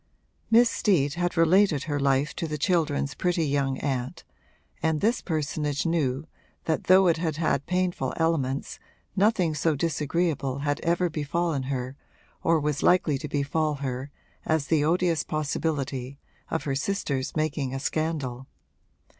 Miss 0.49 0.67
Steet 0.67 1.13
had 1.13 1.37
related 1.37 1.83
her 1.83 1.99
life 1.99 2.35
to 2.37 2.47
the 2.47 2.57
children's 2.57 3.13
pretty 3.13 3.45
young 3.45 3.77
aunt 3.81 4.23
and 4.81 4.99
this 4.99 5.21
personage 5.21 5.85
knew 5.85 6.25
that 6.63 6.85
though 6.85 7.05
it 7.05 7.17
had 7.17 7.37
had 7.37 7.67
painful 7.67 8.11
elements 8.17 8.79
nothing 9.15 9.53
so 9.53 9.75
disagreeable 9.75 10.61
had 10.65 10.79
ever 10.79 11.07
befallen 11.07 11.61
her 11.69 11.95
or 12.41 12.59
was 12.59 12.81
likely 12.81 13.19
to 13.19 13.27
befall 13.29 13.75
her 13.75 14.09
as 14.43 14.65
the 14.65 14.83
odious 14.83 15.21
possibility 15.21 16.17
of 16.49 16.63
her 16.63 16.73
sister's 16.73 17.35
making 17.35 17.71
a 17.71 17.79
scandal. 17.79 18.47